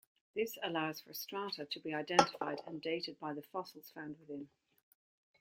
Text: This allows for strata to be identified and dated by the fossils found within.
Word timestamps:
This 0.33 0.57
allows 0.63 0.99
for 0.99 1.13
strata 1.13 1.63
to 1.63 1.79
be 1.79 1.93
identified 1.93 2.61
and 2.65 2.81
dated 2.81 3.19
by 3.19 3.33
the 3.35 3.43
fossils 3.43 3.91
found 3.91 4.17
within. 4.19 4.49